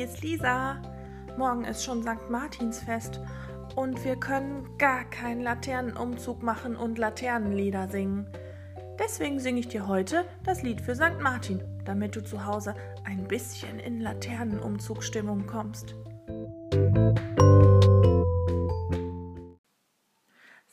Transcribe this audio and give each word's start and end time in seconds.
hier 0.00 0.08
ist 0.08 0.22
Lisa. 0.22 0.80
Morgen 1.36 1.66
ist 1.66 1.84
schon 1.84 2.02
St. 2.02 2.30
Martinsfest 2.30 3.20
und 3.76 4.02
wir 4.02 4.16
können 4.16 4.66
gar 4.78 5.04
keinen 5.04 5.42
Laternenumzug 5.42 6.42
machen 6.42 6.74
und 6.74 6.96
Laternenlieder 6.96 7.86
singen. 7.86 8.26
Deswegen 8.98 9.38
singe 9.40 9.60
ich 9.60 9.68
dir 9.68 9.86
heute 9.86 10.24
das 10.42 10.62
Lied 10.62 10.80
für 10.80 10.94
St. 10.94 11.20
Martin, 11.20 11.62
damit 11.84 12.16
du 12.16 12.24
zu 12.24 12.46
Hause 12.46 12.74
ein 13.04 13.28
bisschen 13.28 13.78
in 13.78 14.00
Laternenumzugstimmung 14.00 15.46
kommst. 15.46 15.94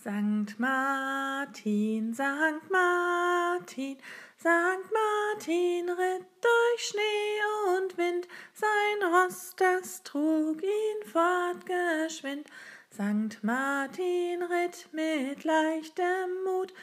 Sankt 0.07 0.57
Martin, 0.57 2.13
Sankt 2.13 2.71
Martin, 2.71 3.97
Sankt 4.37 4.89
Martin 4.93 5.89
ritt 5.89 6.25
durch 6.41 6.87
Schnee 6.87 7.75
und 7.75 7.97
Wind, 7.97 8.27
sein 8.53 8.86
Ross, 9.17 9.55
das 9.55 10.03
trug 10.03 10.61
ihn 10.61 11.11
fortgeschwind. 11.11 12.47
Sankt 12.89 13.43
Martin 13.43 14.43
ritt 14.43 14.89
mit 14.91 15.43
leichtem 15.43 16.43
Mut, 16.45 16.73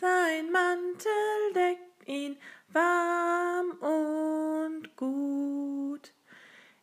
sein 0.00 0.50
Mantel 0.50 1.52
deckt 1.54 2.08
ihn 2.08 2.36
warm 2.72 3.70
und 3.80 4.96
gut. 4.96 6.12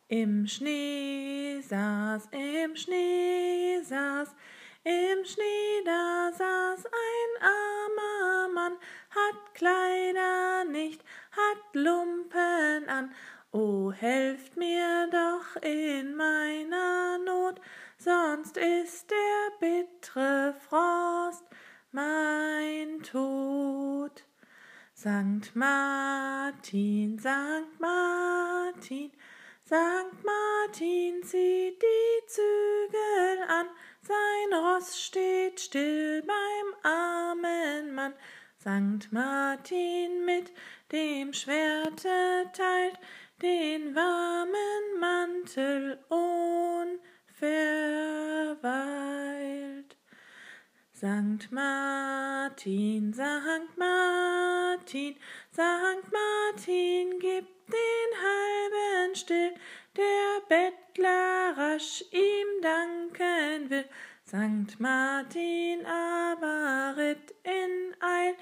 Im 0.07 0.47
Schnee 0.47 1.61
saß, 1.61 2.29
im 2.31 2.75
Schnee 2.75 3.79
saß, 3.83 4.35
im 4.83 5.25
Schnee 5.25 5.83
da 5.85 6.31
saß 6.31 6.85
ein 6.85 7.43
armer 7.43 8.53
Mann, 8.53 8.73
hat 9.09 9.55
Kleider 9.55 10.65
nicht, 10.65 11.01
hat 11.31 11.75
Lumpen 11.75 12.89
an. 12.89 13.13
O 13.53 13.91
helft 13.91 14.55
mir 14.55 15.09
doch 15.11 15.61
in 15.61 16.15
meiner 16.15 17.17
Not, 17.17 17.59
sonst 17.97 18.55
ist 18.55 19.11
der 19.11 19.51
bittre 19.59 20.55
Frost 20.69 21.43
mein 21.91 23.03
Tod. 23.03 24.23
Sankt 24.93 25.53
Martin, 25.53 27.19
Sankt 27.19 27.77
Martin, 27.81 29.11
Sankt 29.65 30.23
Martin 30.23 31.21
zieht 31.21 31.81
die 31.81 32.27
Zügel 32.27 33.43
an, 33.49 33.67
sein 34.01 34.59
Ross 34.59 34.97
steht 34.97 35.59
still 35.59 36.21
beim 36.21 36.89
armen 36.89 37.93
Mann. 37.95 38.13
Sankt 38.57 39.11
Martin 39.11 40.23
mit 40.23 40.53
dem 40.91 41.33
Schwerte 41.33 42.49
teilt 42.53 42.99
den 43.41 43.95
warmen 43.95 44.99
Mantel 44.99 45.97
unverweilt. 46.09 47.01
Sankt 50.91 51.51
Martin, 51.51 53.11
Sankt 53.13 53.77
Martin, 53.77 55.15
Sankt 55.49 56.11
Martin, 56.11 57.17
gib 57.19 57.47
den 57.67 58.11
halben 58.21 59.15
still, 59.15 59.53
der 59.97 60.41
Bettler 60.47 61.57
rasch 61.57 62.03
ihm 62.11 62.61
danken 62.61 63.71
will. 63.71 63.85
Sankt 64.23 64.79
Martin 64.79 65.85
aber 65.85 66.95
ritt 66.97 67.33
in 67.43 67.95
Eil 67.99 68.35